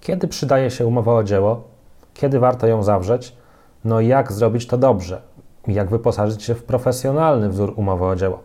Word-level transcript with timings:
Kiedy 0.00 0.28
przydaje 0.28 0.70
się 0.70 0.86
umowa 0.86 1.14
o 1.14 1.24
dzieło? 1.24 1.62
Kiedy 2.14 2.38
warto 2.38 2.66
ją 2.66 2.82
zawrzeć? 2.82 3.36
No 3.84 4.00
i 4.00 4.06
jak 4.06 4.32
zrobić 4.32 4.66
to 4.66 4.78
dobrze? 4.78 5.22
Jak 5.66 5.90
wyposażyć 5.90 6.42
się 6.42 6.54
w 6.54 6.64
profesjonalny 6.64 7.48
wzór 7.48 7.72
umowy 7.76 8.04
o 8.04 8.16
dzieło? 8.16 8.42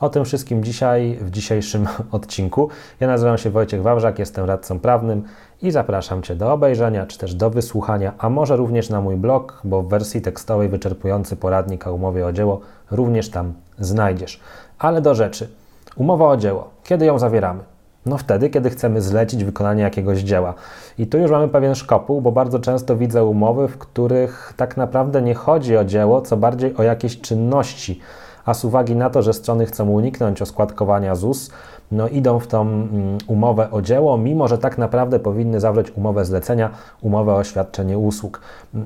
O 0.00 0.08
tym 0.08 0.24
wszystkim 0.24 0.64
dzisiaj 0.64 1.18
w 1.20 1.30
dzisiejszym 1.30 1.88
odcinku. 2.10 2.68
Ja 3.00 3.06
nazywam 3.06 3.38
się 3.38 3.50
Wojciech 3.50 3.82
Wawrzak, 3.82 4.18
jestem 4.18 4.44
radcą 4.44 4.80
prawnym 4.80 5.22
i 5.62 5.70
zapraszam 5.70 6.22
Cię 6.22 6.36
do 6.36 6.52
obejrzenia 6.52 7.06
czy 7.06 7.18
też 7.18 7.34
do 7.34 7.50
wysłuchania, 7.50 8.12
a 8.18 8.30
może 8.30 8.56
również 8.56 8.90
na 8.90 9.00
mój 9.00 9.16
blog, 9.16 9.60
bo 9.64 9.82
w 9.82 9.88
wersji 9.88 10.20
tekstowej 10.20 10.68
wyczerpujący 10.68 11.36
poradnik 11.36 11.86
o 11.86 11.92
umowie 11.92 12.26
o 12.26 12.32
dzieło 12.32 12.60
również 12.90 13.30
tam 13.30 13.52
znajdziesz. 13.78 14.40
Ale 14.78 15.00
do 15.00 15.14
rzeczy. 15.14 15.48
Umowa 15.96 16.28
o 16.28 16.36
dzieło. 16.36 16.70
Kiedy 16.84 17.06
ją 17.06 17.18
zawieramy? 17.18 17.71
No 18.06 18.18
wtedy, 18.18 18.50
kiedy 18.50 18.70
chcemy 18.70 19.00
zlecić 19.00 19.44
wykonanie 19.44 19.82
jakiegoś 19.82 20.18
dzieła. 20.18 20.54
I 20.98 21.06
tu 21.06 21.18
już 21.18 21.30
mamy 21.30 21.48
pewien 21.48 21.74
szkopuł, 21.74 22.20
bo 22.20 22.32
bardzo 22.32 22.58
często 22.58 22.96
widzę 22.96 23.24
umowy, 23.24 23.68
w 23.68 23.78
których 23.78 24.52
tak 24.56 24.76
naprawdę 24.76 25.22
nie 25.22 25.34
chodzi 25.34 25.76
o 25.76 25.84
dzieło, 25.84 26.20
co 26.20 26.36
bardziej 26.36 26.76
o 26.76 26.82
jakieś 26.82 27.20
czynności. 27.20 28.00
A 28.44 28.54
z 28.54 28.64
uwagi 28.64 28.96
na 28.96 29.10
to, 29.10 29.22
że 29.22 29.32
strony 29.32 29.66
chcą 29.66 29.88
uniknąć 29.90 30.42
oskładkowania 30.42 31.14
ZUS, 31.14 31.50
no 31.92 32.08
idą 32.08 32.38
w 32.38 32.46
tą 32.46 32.62
mm, 32.62 33.18
umowę 33.26 33.70
o 33.70 33.82
dzieło, 33.82 34.18
mimo 34.18 34.48
że 34.48 34.58
tak 34.58 34.78
naprawdę 34.78 35.18
powinny 35.18 35.60
zawrzeć 35.60 35.90
umowę 35.90 36.24
zlecenia, 36.24 36.70
umowę 37.00 37.34
o 37.34 37.44
świadczenie 37.44 37.98
usług. 37.98 38.40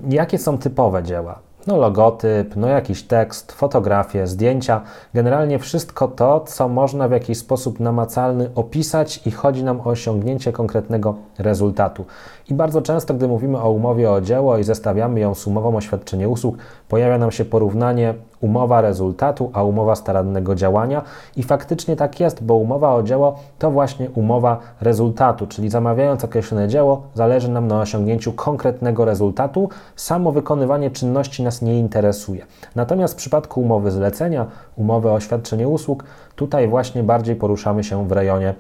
Jakie 0.09 0.39
są 0.39 0.59
typowe 0.59 1.03
dzieła? 1.03 1.39
No 1.67 1.77
logotyp, 1.77 2.57
no 2.57 2.69
jakiś 2.69 3.03
tekst, 3.03 3.53
fotografie, 3.53 4.27
zdjęcia, 4.27 4.81
generalnie 5.15 5.59
wszystko 5.59 6.09
to, 6.09 6.41
co 6.41 6.69
można 6.69 7.09
w 7.09 7.11
jakiś 7.11 7.39
sposób 7.39 7.81
namacalny 7.81 8.51
opisać 8.55 9.27
i 9.27 9.31
chodzi 9.31 9.65
nam 9.65 9.81
o 9.81 9.85
osiągnięcie 9.85 10.53
konkretnego 10.53 11.15
rezultatu. 11.39 12.05
I 12.51 12.55
bardzo 12.55 12.83
często, 12.83 13.15
gdy 13.15 13.29
mówimy 13.29 13.61
o 13.61 13.71
umowie 13.71 14.11
o 14.11 14.21
dzieło 14.21 14.59
i 14.59 14.65
zestawiamy 14.65 15.21
ją 15.21 15.35
z 15.35 15.47
umową 15.47 15.77
o 15.77 15.81
świadczenie 15.81 16.29
usług, 16.29 16.57
pojawia 16.89 17.19
nam 17.19 17.31
się 17.31 17.45
porównanie 17.45 18.15
umowa 18.41 18.81
rezultatu, 18.81 19.51
a 19.53 19.63
umowa 19.63 19.95
starannego 19.95 20.55
działania. 20.55 21.03
I 21.37 21.43
faktycznie 21.43 21.97
tak 21.97 22.21
jest, 22.21 22.45
bo 22.45 22.55
umowa 22.55 22.95
o 22.95 23.03
dzieło 23.03 23.39
to 23.59 23.71
właśnie 23.71 24.11
umowa 24.11 24.59
rezultatu, 24.81 25.47
czyli 25.47 25.71
zamawiając 25.71 26.25
określone 26.25 26.69
dzieło, 26.69 27.03
zależy 27.15 27.51
nam 27.51 27.69
na 27.69 27.81
osiągnięciu 27.81 28.33
konkretnego 28.33 29.05
rezultatu. 29.05 29.69
Samo 29.97 30.33
wykonywanie 30.33 30.91
czynności 30.91 31.43
nas 31.43 31.63
nie 31.63 31.79
interesuje. 31.79 32.47
Natomiast 32.75 33.15
w 33.15 33.17
przypadku 33.17 33.61
umowy 33.61 33.91
zlecenia, 33.91 34.47
umowy 34.77 35.11
o 35.11 35.21
świadczenie 35.21 35.69
usług, 35.69 36.05
tutaj 36.37 36.69
właśnie 36.69 37.03
bardziej 37.03 37.37
poruszamy 37.37 37.85
się 37.85 38.09
w 38.09 38.13
rejonie 38.13 38.55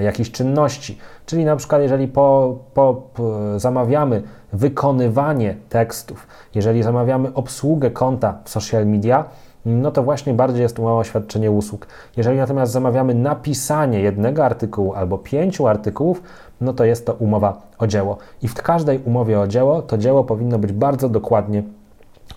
jakichś 0.00 0.30
czynności. 0.30 0.98
Czyli 1.26 1.44
na 1.44 1.56
przykład, 1.56 1.82
jeżeli 1.82 2.08
po, 2.08 2.58
po, 2.74 3.02
zamawiamy 3.56 4.22
wykonywanie 4.52 5.56
tekstów, 5.68 6.26
jeżeli 6.54 6.82
zamawiamy 6.82 7.34
obsługę 7.34 7.90
konta 7.90 8.38
w 8.44 8.50
social 8.50 8.86
media, 8.86 9.24
no 9.66 9.90
to 9.90 10.02
właśnie 10.02 10.34
bardziej 10.34 10.62
jest 10.62 10.78
umowa 10.78 11.00
o 11.00 11.04
świadczenie 11.04 11.50
usług. 11.50 11.86
Jeżeli 12.16 12.38
natomiast 12.38 12.72
zamawiamy 12.72 13.14
napisanie 13.14 14.00
jednego 14.00 14.44
artykułu 14.44 14.94
albo 14.94 15.18
pięciu 15.18 15.66
artykułów, 15.66 16.22
no 16.60 16.72
to 16.72 16.84
jest 16.84 17.06
to 17.06 17.14
umowa 17.14 17.62
o 17.78 17.86
dzieło. 17.86 18.18
I 18.42 18.48
w 18.48 18.54
każdej 18.54 19.00
umowie 19.04 19.40
o 19.40 19.46
dzieło 19.46 19.82
to 19.82 19.98
dzieło 19.98 20.24
powinno 20.24 20.58
być 20.58 20.72
bardzo 20.72 21.08
dokładnie 21.08 21.62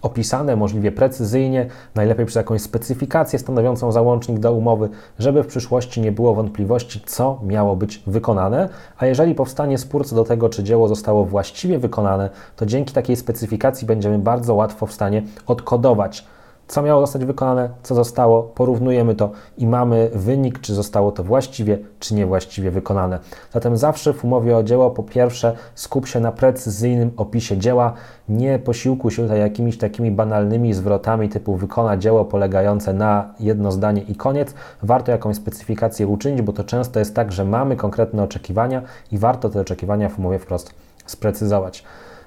opisane 0.02 0.56
możliwie 0.56 0.92
precyzyjnie, 0.92 1.68
najlepiej 1.96 2.26
przez 2.26 2.36
jakąś 2.36 2.62
specyfikację 2.62 3.40
stanowiącą 3.40 3.92
załącznik 3.92 4.40
do 4.40 4.54
umowy, 4.54 4.90
żeby 5.20 5.44
w 5.44 5.48
przyszłości 5.48 6.02
nie 6.02 6.12
było 6.12 6.36
wątpliwości, 6.36 7.02
co 7.06 7.40
miało 7.44 7.76
być 7.76 8.04
wykonane. 8.08 8.70
A 8.98 9.06
jeżeli 9.06 9.36
powstanie 9.36 9.78
spór 9.78 10.08
co 10.08 10.16
do 10.16 10.24
tego, 10.24 10.50
czy 10.50 10.64
dzieło 10.64 10.88
zostało 10.88 11.26
właściwie 11.26 11.80
wykonane, 11.80 12.30
to 12.56 12.66
dzięki 12.66 12.94
takiej 12.94 13.16
specyfikacji 13.16 13.88
będziemy 13.88 14.20
bardzo 14.20 14.56
łatwo 14.56 14.86
w 14.86 14.94
stanie 14.94 15.24
odkodować 15.48 16.26
co 16.68 16.82
miało 16.82 17.02
zostać 17.02 17.26
wykonane, 17.26 17.70
co 17.84 17.96
zostało, 17.96 18.44
porównujemy 18.44 19.16
to 19.16 19.32
i 19.58 19.68
mamy 19.68 20.10
wynik, 20.14 20.60
czy 20.60 20.74
zostało 20.74 21.12
to 21.12 21.24
właściwie, 21.24 21.78
czy 22.00 22.16
niewłaściwie 22.16 22.72
wykonane. 22.72 23.20
Zatem 23.54 23.78
zawsze 23.78 24.14
w 24.14 24.26
umowie 24.26 24.58
o 24.58 24.64
dzieło, 24.64 24.92
po 24.92 25.04
pierwsze, 25.04 25.56
skup 25.76 26.08
się 26.08 26.20
na 26.20 26.32
precyzyjnym 26.32 27.12
opisie 27.18 27.58
dzieła, 27.58 27.94
nie 28.30 28.60
posiłkuj 28.60 29.12
się 29.12 29.24
tutaj 29.24 29.40
jakimiś 29.40 29.78
takimi 29.78 30.12
banalnymi 30.12 30.74
zwrotami 30.74 31.30
typu 31.30 31.56
wykona 31.56 31.98
dzieło 31.98 32.26
polegające 32.26 32.94
na 32.94 33.34
jedno 33.40 33.72
zdanie 33.72 34.02
i 34.02 34.16
koniec. 34.16 34.54
Warto 34.84 35.12
jakąś 35.12 35.36
specyfikację 35.36 36.08
uczynić, 36.08 36.42
bo 36.42 36.54
to 36.54 36.64
często 36.64 37.00
jest 37.00 37.16
tak, 37.16 37.32
że 37.32 37.46
mamy 37.46 37.76
konkretne 37.76 38.24
oczekiwania 38.24 38.82
i 39.12 39.18
warto 39.18 39.50
te 39.50 39.62
oczekiwania 39.62 40.10
w 40.10 40.20
umowie 40.20 40.40
wprost 40.40 40.74
sprecyzować. 41.06 41.84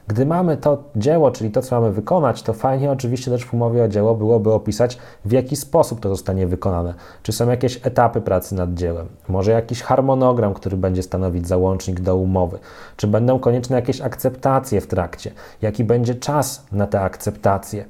Gdy 0.09 0.27
mamy 0.27 0.57
to 0.57 0.83
dzieło, 0.97 1.31
czyli 1.31 1.51
to, 1.51 1.63
co 1.63 1.81
mamy 1.81 1.93
wykonać, 1.93 2.43
to 2.43 2.53
fajnie 2.53 2.91
oczywiście 2.91 3.31
też 3.31 3.45
w 3.45 3.55
umowie 3.55 3.85
o 3.85 3.89
dzieło 3.89 4.15
byłoby 4.15 4.53
opisać, 4.53 4.99
w 5.25 5.33
jaki 5.33 5.57
sposób 5.57 6.01
to 6.01 6.09
zostanie 6.09 6.47
wykonane. 6.47 6.95
Czy 7.23 7.33
są 7.33 7.51
jakieś 7.51 7.81
etapy 7.87 8.21
pracy 8.21 8.55
nad 8.55 8.75
dziełem, 8.75 9.09
może 9.29 9.51
jakiś 9.51 9.83
harmonogram, 9.83 10.55
który 10.55 10.77
będzie 10.77 11.03
stanowić 11.03 11.49
załącznik 11.49 12.01
do 12.01 12.17
umowy, 12.17 12.59
czy 12.97 13.07
będą 13.07 13.39
konieczne 13.39 13.77
jakieś 13.77 14.01
akceptacje 14.01 14.81
w 14.81 14.87
trakcie, 14.87 15.33
jaki 15.63 15.85
będzie 15.85 16.15
czas 16.15 16.65
na 16.73 16.87
te 16.87 17.01
akceptacje. 17.01 17.85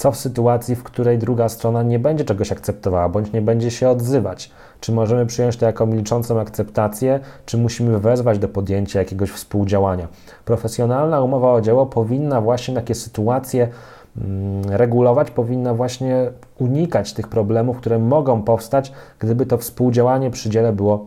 Co 0.00 0.12
w 0.12 0.16
sytuacji, 0.16 0.76
w 0.76 0.82
której 0.82 1.18
druga 1.18 1.48
strona 1.48 1.82
nie 1.82 1.98
będzie 1.98 2.24
czegoś 2.24 2.52
akceptowała 2.52 3.08
bądź 3.08 3.32
nie 3.32 3.42
będzie 3.42 3.70
się 3.70 3.88
odzywać? 3.88 4.50
Czy 4.80 4.92
możemy 4.92 5.26
przyjąć 5.26 5.56
to 5.56 5.66
jako 5.66 5.86
milczącą 5.86 6.40
akceptację, 6.40 7.20
czy 7.46 7.58
musimy 7.58 7.98
wezwać 7.98 8.38
do 8.38 8.48
podjęcia 8.48 8.98
jakiegoś 8.98 9.30
współdziałania? 9.30 10.08
Profesjonalna 10.44 11.22
umowa 11.22 11.52
o 11.52 11.60
dzieło 11.60 11.86
powinna 11.86 12.40
właśnie 12.40 12.74
takie 12.74 12.94
sytuacje 12.94 13.68
mm, 14.16 14.62
regulować, 14.68 15.30
powinna 15.30 15.74
właśnie 15.74 16.30
unikać 16.58 17.12
tych 17.12 17.28
problemów, 17.28 17.76
które 17.76 17.98
mogą 17.98 18.42
powstać, 18.42 18.92
gdyby 19.18 19.46
to 19.46 19.58
współdziałanie 19.58 20.30
przy 20.30 20.50
dziele 20.50 20.72
było 20.72 21.06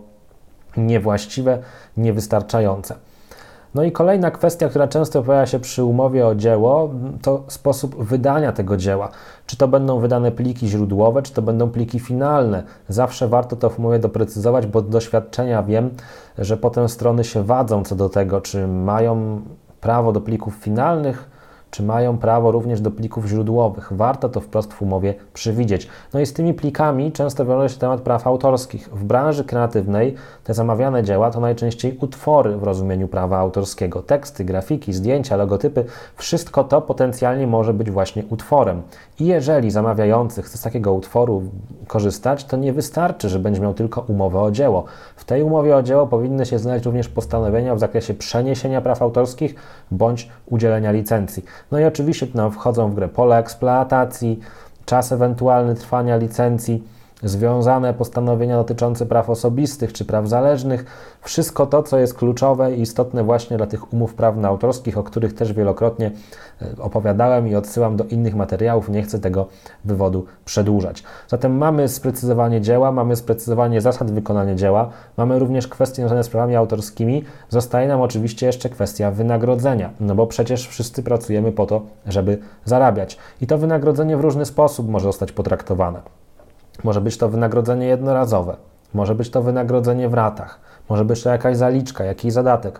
niewłaściwe, 0.77 1.59
niewystarczające. 1.97 2.95
No 3.75 3.83
i 3.83 3.91
kolejna 3.91 4.31
kwestia, 4.31 4.69
która 4.69 4.87
często 4.87 5.23
pojawia 5.23 5.45
się 5.45 5.59
przy 5.59 5.83
umowie 5.83 6.27
o 6.27 6.35
dzieło, 6.35 6.89
to 7.21 7.43
sposób 7.47 8.03
wydania 8.03 8.51
tego 8.51 8.77
dzieła. 8.77 9.09
Czy 9.45 9.57
to 9.57 9.67
będą 9.67 9.99
wydane 9.99 10.31
pliki 10.31 10.67
źródłowe, 10.67 11.21
czy 11.21 11.33
to 11.33 11.41
będą 11.41 11.69
pliki 11.69 11.99
finalne. 11.99 12.63
Zawsze 12.89 13.27
warto 13.27 13.55
to 13.55 13.69
w 13.69 13.79
umowie 13.79 13.99
doprecyzować, 13.99 14.67
bo 14.67 14.81
z 14.81 14.89
doświadczenia 14.89 15.63
wiem, 15.63 15.89
że 16.37 16.57
potem 16.57 16.89
strony 16.89 17.23
się 17.23 17.43
wadzą 17.43 17.83
co 17.83 17.95
do 17.95 18.09
tego, 18.09 18.41
czy 18.41 18.67
mają 18.67 19.41
prawo 19.81 20.11
do 20.11 20.21
plików 20.21 20.55
finalnych, 20.55 21.29
czy 21.73 21.83
mają 21.83 22.17
prawo 22.17 22.51
również 22.51 22.81
do 22.81 22.91
plików 22.91 23.25
źródłowych. 23.25 23.93
Warto 23.93 24.29
to 24.29 24.39
wprost 24.41 24.73
w 24.73 24.81
umowie 24.81 25.13
przewidzieć. 25.33 25.87
No 26.13 26.19
i 26.19 26.25
z 26.25 26.33
tymi 26.33 26.53
plikami 26.53 27.11
często 27.11 27.45
wiąże 27.45 27.69
się 27.69 27.79
temat 27.79 28.01
praw 28.01 28.27
autorskich. 28.27 28.89
W 28.89 29.03
branży 29.03 29.43
kreatywnej 29.43 30.15
te 30.43 30.53
zamawiane 30.53 31.03
dzieła 31.03 31.31
to 31.31 31.39
najczęściej 31.39 31.97
utwory 32.01 32.57
w 32.57 32.63
rozumieniu 32.63 33.07
prawa 33.07 33.37
autorskiego. 33.37 34.01
Teksty, 34.01 34.45
grafiki, 34.45 34.93
zdjęcia, 34.93 35.35
logotypy, 35.35 35.85
wszystko 36.15 36.63
to 36.63 36.81
potencjalnie 36.81 37.47
może 37.47 37.73
być 37.73 37.91
właśnie 37.91 38.23
utworem. 38.29 38.81
I 39.19 39.25
jeżeli 39.25 39.71
zamawiający 39.71 40.41
chce 40.41 40.57
z 40.57 40.61
takiego 40.61 40.93
utworu 40.93 41.43
korzystać, 41.87 42.45
to 42.45 42.57
nie 42.57 42.73
wystarczy, 42.73 43.29
że 43.29 43.39
będzie 43.39 43.61
miał 43.61 43.73
tylko 43.73 44.01
umowę 44.01 44.41
o 44.41 44.51
dzieło. 44.51 44.83
W 45.15 45.25
tej 45.25 45.43
umowie 45.43 45.75
o 45.75 45.83
dzieło 45.83 46.07
powinny 46.07 46.45
się 46.45 46.59
znaleźć 46.59 46.85
również 46.85 47.09
postanowienia 47.09 47.75
w 47.75 47.79
zakresie 47.79 48.13
przeniesienia 48.13 48.81
praw 48.81 49.01
autorskich 49.01 49.55
bądź 49.91 50.29
udzielenia 50.45 50.91
licencji. 50.91 51.43
No 51.71 51.79
i 51.79 51.83
oczywiście 51.83 52.27
tu 52.27 52.37
nam 52.37 52.51
wchodzą 52.51 52.91
w 52.91 52.95
grę 52.95 53.09
pole 53.09 53.37
eksploatacji, 53.37 54.39
czas 54.85 55.11
ewentualny 55.11 55.75
trwania 55.75 56.17
licencji, 56.17 56.83
związane 57.23 57.93
postanowienia 57.93 58.57
dotyczące 58.57 59.05
praw 59.05 59.29
osobistych 59.29 59.93
czy 59.93 60.05
praw 60.05 60.27
zależnych, 60.27 60.85
wszystko 61.21 61.65
to, 61.65 61.83
co 61.83 61.99
jest 61.99 62.13
kluczowe 62.13 62.75
i 62.75 62.81
istotne 62.81 63.23
właśnie 63.23 63.57
dla 63.57 63.67
tych 63.67 63.93
umów 63.93 64.13
prawno-autorskich, 64.13 64.97
o 64.97 65.03
których 65.03 65.33
też 65.33 65.53
wielokrotnie 65.53 66.11
e, 66.61 66.81
opowiadałem 66.81 67.47
i 67.47 67.55
odsyłam 67.55 67.97
do 67.97 68.03
innych 68.03 68.35
materiałów, 68.35 68.89
nie 68.89 69.03
chcę 69.03 69.19
tego 69.19 69.47
wywodu 69.85 70.25
przedłużać. 70.45 71.03
Zatem 71.27 71.57
mamy 71.57 71.87
sprecyzowanie 71.87 72.61
dzieła, 72.61 72.91
mamy 72.91 73.15
sprecyzowanie 73.15 73.81
zasad 73.81 74.11
wykonania 74.11 74.55
dzieła, 74.55 74.89
mamy 75.17 75.39
również 75.39 75.67
kwestie 75.67 75.95
związane 75.95 76.23
z 76.23 76.29
prawami 76.29 76.55
autorskimi, 76.55 77.23
zostaje 77.49 77.87
nam 77.87 78.01
oczywiście 78.01 78.45
jeszcze 78.45 78.69
kwestia 78.69 79.11
wynagrodzenia, 79.11 79.89
no 79.99 80.15
bo 80.15 80.27
przecież 80.27 80.67
wszyscy 80.67 81.03
pracujemy 81.03 81.51
po 81.51 81.65
to, 81.65 81.81
żeby 82.05 82.37
zarabiać 82.65 83.17
i 83.41 83.47
to 83.47 83.57
wynagrodzenie 83.57 84.17
w 84.17 84.21
różny 84.21 84.45
sposób 84.45 84.89
może 84.89 85.05
zostać 85.05 85.31
potraktowane. 85.31 86.22
Może 86.83 87.01
być 87.01 87.17
to 87.17 87.29
wynagrodzenie 87.29 87.87
jednorazowe, 87.87 88.55
może 88.93 89.15
być 89.15 89.29
to 89.29 89.41
wynagrodzenie 89.41 90.09
w 90.09 90.13
ratach, 90.13 90.59
może 90.89 91.05
być 91.05 91.23
to 91.23 91.29
jakaś 91.29 91.57
zaliczka, 91.57 92.03
jakiś 92.03 92.33
zadatek. 92.33 92.79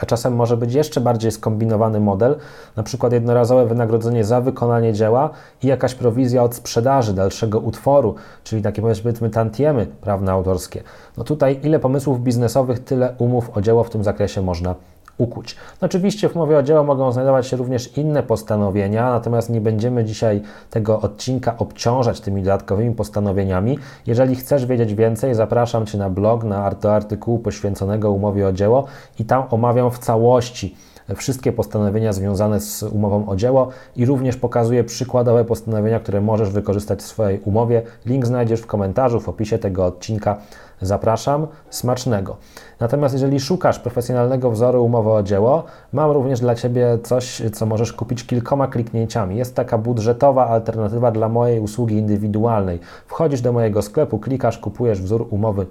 A 0.00 0.06
czasem 0.06 0.36
może 0.36 0.56
być 0.56 0.74
jeszcze 0.74 1.00
bardziej 1.00 1.32
skombinowany 1.32 2.00
model, 2.00 2.36
na 2.76 2.82
przykład 2.82 3.12
jednorazowe 3.12 3.66
wynagrodzenie 3.66 4.24
za 4.24 4.40
wykonanie 4.40 4.92
dzieła 4.92 5.30
i 5.62 5.66
jakaś 5.66 5.94
prowizja 5.94 6.42
od 6.42 6.54
sprzedaży 6.54 7.14
dalszego 7.14 7.60
utworu, 7.60 8.14
czyli 8.44 8.62
takie 8.62 8.82
powiedzmy 8.82 9.30
tantiemy 9.30 9.86
prawne 9.86 10.32
autorskie. 10.32 10.82
No 11.16 11.24
tutaj 11.24 11.60
ile 11.62 11.78
pomysłów 11.78 12.20
biznesowych, 12.20 12.84
tyle 12.84 13.14
umów 13.18 13.50
o 13.56 13.60
dzieło 13.60 13.84
w 13.84 13.90
tym 13.90 14.04
zakresie 14.04 14.42
można 14.42 14.74
ukuć. 15.18 15.56
No, 15.82 15.86
oczywiście 15.86 16.28
w 16.28 16.36
umowie 16.36 16.58
o 16.58 16.62
dzieło 16.62 16.84
mogą 16.84 17.12
znajdować 17.12 17.46
się 17.46 17.56
również 17.56 17.98
inne 17.98 18.22
postanowienia, 18.22 19.10
natomiast 19.10 19.50
nie 19.50 19.60
będziemy 19.60 20.04
dzisiaj 20.04 20.42
tego 20.70 21.00
odcinka 21.00 21.58
obciążać 21.58 22.20
tymi 22.20 22.42
dodatkowymi 22.42 22.94
postanowieniami. 22.94 23.78
Jeżeli 24.06 24.36
chcesz 24.36 24.66
wiedzieć 24.66 24.94
więcej, 24.94 25.34
zapraszam 25.34 25.86
Cię 25.86 25.98
na 25.98 26.10
blog, 26.10 26.44
na 26.44 26.70
do 26.70 26.94
artykułu 26.94 27.38
poświęconego 27.38 28.10
umowie 28.10 28.46
o 28.46 28.52
dzieło 28.52 28.84
i 29.18 29.24
tam 29.24 29.44
omawiam 29.50 29.90
w 29.90 29.98
całości 29.98 30.76
wszystkie 31.14 31.52
postanowienia 31.52 32.12
związane 32.12 32.60
z 32.60 32.82
umową 32.82 33.28
o 33.28 33.36
dzieło 33.36 33.68
i 33.96 34.06
również 34.06 34.36
pokazuję 34.36 34.84
przykładowe 34.84 35.44
postanowienia, 35.44 36.00
które 36.00 36.20
możesz 36.20 36.50
wykorzystać 36.50 36.98
w 37.00 37.06
swojej 37.06 37.40
umowie. 37.40 37.82
Link 38.06 38.26
znajdziesz 38.26 38.60
w 38.60 38.66
komentarzu, 38.66 39.20
w 39.20 39.28
opisie 39.28 39.58
tego 39.58 39.86
odcinka. 39.86 40.36
Zapraszam, 40.82 41.46
smacznego. 41.70 42.36
Natomiast 42.80 43.14
jeżeli 43.14 43.40
szukasz 43.40 43.78
profesjonalnego 43.78 44.50
wzoru 44.50 44.84
umowy 44.84 45.10
o 45.10 45.22
dzieło, 45.22 45.64
mam 45.92 46.10
również 46.10 46.40
dla 46.40 46.54
Ciebie 46.54 46.98
coś, 47.02 47.42
co 47.52 47.66
możesz 47.66 47.92
kupić 47.92 48.26
kilkoma 48.26 48.68
kliknięciami. 48.68 49.36
Jest 49.36 49.54
taka 49.54 49.78
budżetowa 49.78 50.48
alternatywa 50.48 51.10
dla 51.10 51.28
mojej 51.28 51.60
usługi 51.60 51.96
indywidualnej. 51.96 52.80
Wchodzisz 53.06 53.40
do 53.40 53.52
mojego 53.52 53.82
sklepu, 53.82 54.18
klikasz, 54.18 54.58
kupujesz 54.58 55.02
wzór 55.02 55.26
umowy 55.30 55.66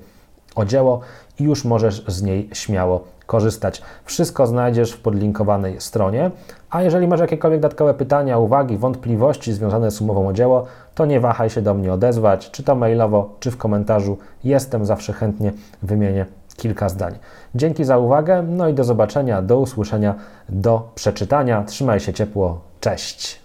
o 0.56 0.66
dzieło 0.66 1.00
i 1.40 1.44
już 1.44 1.66
możesz 1.66 2.06
z 2.08 2.22
niej 2.22 2.50
śmiało 2.54 3.04
korzystać. 3.26 3.82
Wszystko 4.06 4.48
znajdziesz 4.48 4.92
w 4.92 5.02
podlinkowanej 5.02 5.82
stronie. 5.82 6.32
A 6.70 6.82
jeżeli 6.82 7.08
masz 7.08 7.20
jakiekolwiek 7.20 7.60
dodatkowe 7.60 7.94
pytania, 7.94 8.38
uwagi, 8.38 8.78
wątpliwości 8.78 9.54
związane 9.54 9.92
z 9.92 10.02
umową 10.02 10.28
o 10.28 10.34
dzieło, 10.34 10.66
to 10.96 11.06
nie 11.06 11.20
wahaj 11.20 11.50
się 11.50 11.62
do 11.62 11.74
mnie 11.74 11.94
odezwać, 11.94 12.52
czy 12.52 12.64
to 12.64 12.76
mailowo, 12.76 13.30
czy 13.40 13.52
w 13.52 13.58
komentarzu. 13.58 14.18
Jestem 14.44 14.86
zawsze 14.86 15.14
chętnie 15.14 15.54
wymienię 15.84 16.26
kilka 16.58 16.90
zdań. 16.90 17.16
Dzięki 17.56 17.84
za 17.84 17.98
uwagę, 17.98 18.44
no 18.44 18.70
i 18.70 18.74
do 18.74 18.84
zobaczenia, 18.84 19.42
do 19.42 19.60
usłyszenia, 19.60 20.16
do 20.50 20.90
przeczytania. 20.96 21.64
Trzymaj 21.64 22.00
się 22.00 22.14
ciepło, 22.14 22.60
cześć. 22.80 23.45